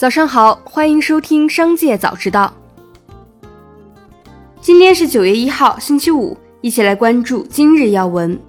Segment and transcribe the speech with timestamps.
[0.00, 2.50] 早上好，欢迎收听《商界早知道》。
[4.58, 8.40] 今天是九月一号，星期五，一起来关注今日要闻。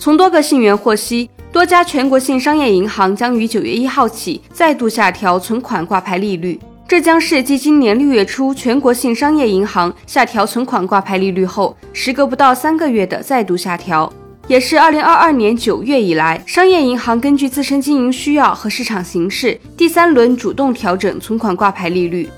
[0.00, 6.58] 从多个信源获悉，多家全国性商业银行将于九月一号起再度下调存款挂牌利率，
[6.88, 14.12] 这将是继今年六月初全国性商业银行下调存款挂牌利率后，时隔不到三个月的再度下调。
[14.48, 22.28] 也是二零二二年九月以来，商业银行根据自身经营需要和市场形势，第三轮主动调整存款挂牌利率。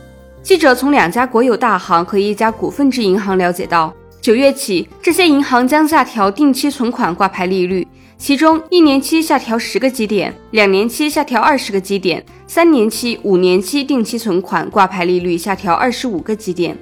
[0.43, 7.87] 记者从两家国有大行和一家股份制银行了解到，九月起，这些银行将下调定期存款挂牌利率，
[8.17, 16.75] 其中一年期下调十个基点，两年期下调二十个基点，三年期、五年期定期存款挂牌利率下调二十五个基点。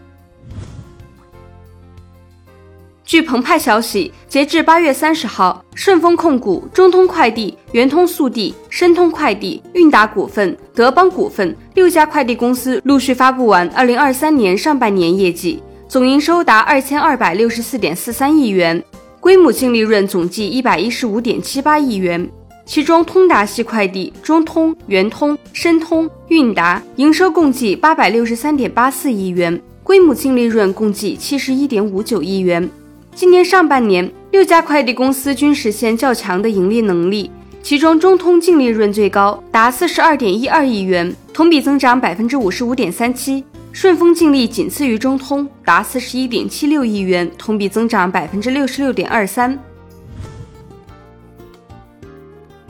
[3.06, 18.82] 据澎湃消息，截至八月三十号，顺丰控股、中通快递、圆通速递、申通快递、韵达股份、德邦股份六家快递公司陆续发布完二零二三年上半年业绩，总营收达二千二百六十四点四三亿元，
[19.20, 22.28] 规模净利润总计一百一十五点七八亿元。
[22.64, 32.68] 其中，通达系快递、中通、圆通、申通、韵达营收共计八百六十三点八四亿元，规模净利润共计七十一点五九亿元。
[33.16, 37.30] 今年上半年，六家快递公司均实现较强的盈利能力，
[37.62, 49.58] 其中中通净利润最高，达四十二点一二亿元，同比增长百分之五十五点三七；顺丰净利仅次于中通，达四十一点七六亿元，同比增长百分之六十六点二三。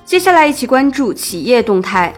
[0.05, 2.15] 接下来一起关注企业动态。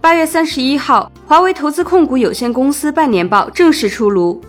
[0.00, 4.42] 八月三十一号，华为投资控股有限公司半年报正式出炉。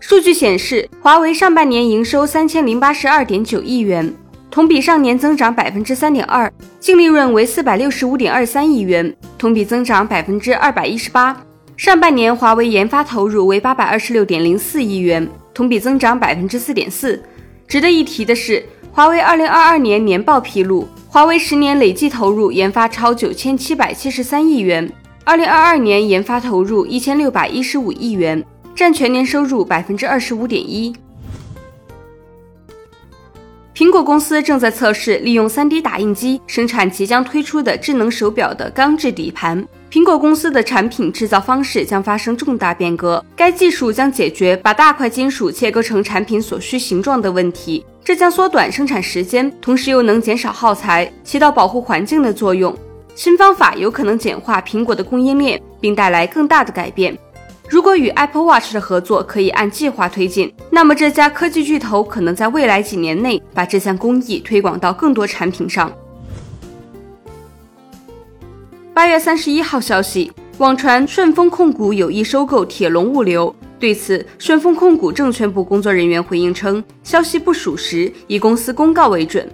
[0.00, 4.14] 数据显示，华为上半年营收三千零八十二点九亿元，
[4.50, 11.36] 同比上年增长百分之三点二，净利润为四百六十五点二三亿元，同比增长百分之二百一十八。
[11.76, 17.20] 上半年华为研发投入为八百二十六点零四亿元，同比增长百分之四点四。
[17.66, 24.90] 值得一提的是，华为二零二二年年报披露，华为十年累计投入研发超九千七百七十三亿元，
[25.24, 28.42] 二零二二年研发投入一千六百一十五亿元。
[28.78, 30.94] 占全年收入百分之二十五点一。
[33.74, 39.66] 苹果公司正在测试利用 3D 打印机生产即将推出的智能手表的钢制底盘。
[39.90, 52.72] 苹果公司的产品制造方式将发生重大变革，该技术将解决把大块金属切割成产品所需形状的问题，这将缩短生产时间，同时又能减少耗材，起到保护环境的作用。
[53.16, 57.18] 新方法有可能简化苹果的供应链，并带来更大的改变。
[57.68, 65.92] 如果与 Apple Watch 的合作可以按计划推进，那么这家科技巨头可能在未来几年内把这项工艺推广到更多产品上。
[68.94, 79.46] 八月三十一号消息，网传顺丰控股有意收购铁龙物流，对此，顺丰控股证券部工作人员回应称，消息不属实，以公司公告为准。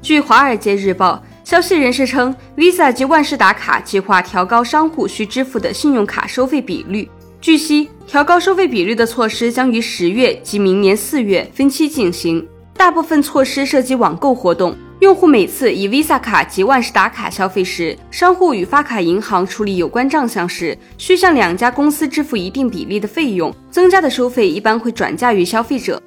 [0.00, 1.22] 据《华尔街日报》。
[1.44, 7.10] 消息人士称，Visa 及万事达卡计划调高商户需支付的信用卡收费比率。
[7.40, 12.46] 据悉，调高收费比率的措施将于十月及明年四月分期进行。
[12.74, 23.52] 大部分措施涉及网购活动，用户每次以 Visa 卡及万事达卡消费时，商户与发卡银行处理有关账项时，需向两家公司支付一定比例的费用。
[23.70, 26.00] 增加的收费一般会转嫁于消费者。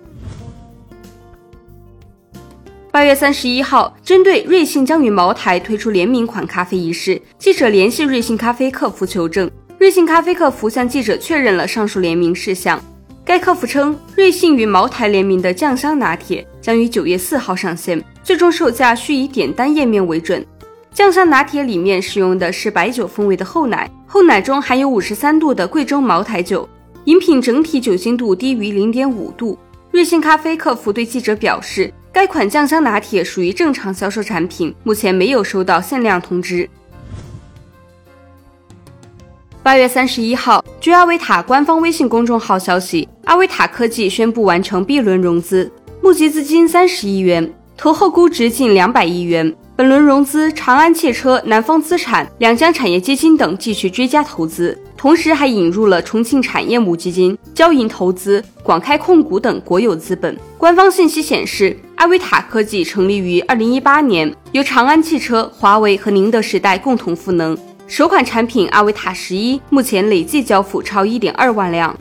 [2.95, 12.81] 八月三十一号，针对瑞幸将与茅台推出联名款咖啡一事，记者联系瑞幸咖啡客服求证，瑞幸咖啡客服向记者确认了上述联名事项。
[13.25, 20.41] 该客服称，瑞幸与茅台联名的酱香拿铁将于九月四号上线，最终售价需以点单页面为准。
[20.93, 26.65] 酱香拿铁里面使用的是白酒风味的厚奶，厚奶中含有五十三度的贵州茅台酒，
[27.03, 29.59] 饮品整体酒精度低于零点五度。
[29.91, 31.93] 瑞幸咖啡客服对记者表示。
[32.15, 36.69] 该款酱香拿铁属于正常销售产品，目前没有收到限量通知。
[39.61, 45.69] 八月三十一号，据阿维塔官方微信公众号消息，阿维塔科技宣布完成 B 轮融资，
[46.01, 49.53] 募集资金三十亿元，投后估值近两百亿元。
[49.75, 60.37] 本轮融资，长安汽车、南方资产两江产业基金等继续追加投资，同时还引入了重庆产业母基金、交银投资、广开控股等国有资本。
[60.57, 67.57] 官方信息显示，阿维塔科技成立于二零一八年，由长安汽车、华为和宁德时代共同赋能。
[67.87, 71.97] 首款产品阿维塔十一目前累计交付超一点二万辆。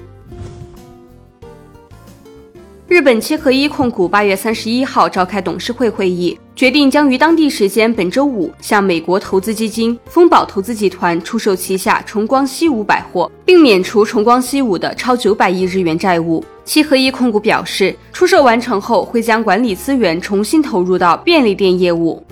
[2.89, 16.45] 日本七合一控股八月三十一号召开董事会会议，决定将于当地时间本周五向美国投资基金丰宝投资集团出售旗下重光西武百货，并免除重光西武的超九百亿日元债务。
[16.65, 22.25] 七合一控股表示，出售完成后会将管理资源重新投入到便利店业务。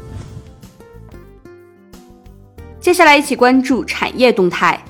[2.81, 4.83] 接下来一起关注产业动态。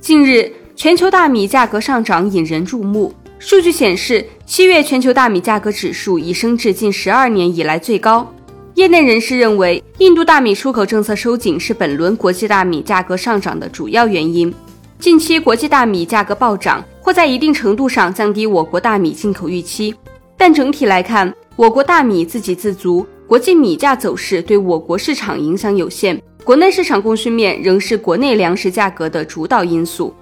[0.00, 3.14] 近日，全球大米价格上涨引人注目。
[3.38, 8.32] 数据显示，七月全球大米价格指数已升至近十二年以来最高。
[8.74, 14.54] 业内人士认为，印度大米出口政策收紧是本轮国际大米价格上涨的主要原因。
[15.00, 19.94] 近期国际大米价格暴涨，或在一定程度上降低我国大米进口预期。
[20.36, 26.20] 但整体来看，我国大米自给自足，国际米价走势对我国市场影响有限。
[26.44, 30.14] 国内市场供需面仍是国内粮食价格的主导因素。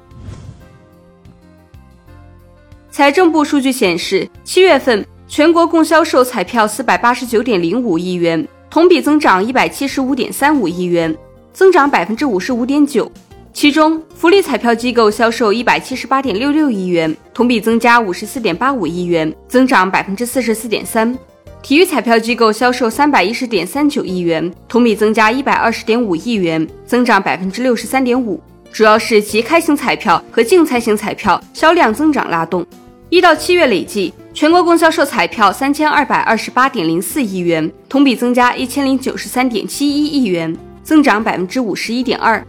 [2.88, 11.16] 财政部数据显示，七月份全国共销售彩票四百八十九点零五亿元，同比增长一百七十五点三五亿元，
[11.52, 13.10] 增长百分之五十五点九。
[13.52, 21.16] 其中，福利彩票机构销售一百七十八点六六亿元，同比增加五十四点八五亿元，增长百分之四十四点三。
[21.60, 28.40] 体育彩票机构销售三百一十点三九亿元，同比增加一百二十点五亿元，增长百分之六十三点五。
[28.70, 32.64] 主要是即开型彩票和竞猜型彩票销量增长拉动。
[33.08, 42.46] 一到七月累计，全国共销售彩票三千二百二十八点零四亿元，同比增加一千零九十三点七一亿元，增长百分之五十一点二。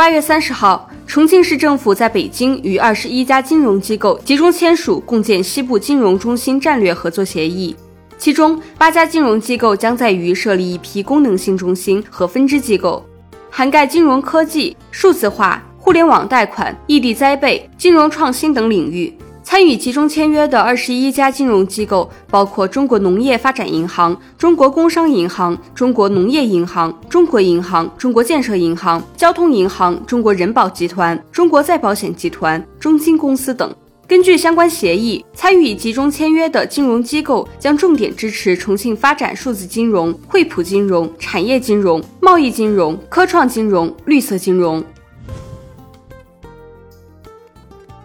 [0.00, 7.76] 八月三十号，重庆市政府在北京与二十一家金融机构集中签署共建西部金融中心战略合作协议，
[8.16, 13.04] 其中八家金融机构将在渝设立一批功能性中心和分支机构，
[13.50, 15.62] 涵盖金融科技、数字化。
[15.76, 19.12] 互联网贷款、异地灾备、金融创新等领域，
[19.50, 33.74] 参与集中签约的二十一家金融机构包括中国农业发展银行、中国工商银行、中国农业银行、中国银行、中国建设银行、交通银行、中国人保集团、中国再保险集团、中金公司等。
[34.06, 44.80] 根据相关协议，参与集中签约的金融机构将重点支持重庆发展数字金融、惠普金融、产业金融、贸易金融、科创金融、绿色金融。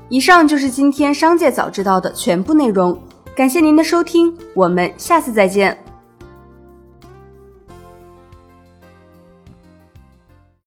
[0.09, 2.97] 以上就是今天商界早知道的全部内容，
[3.35, 5.84] 感谢您的收听，我们下次再见。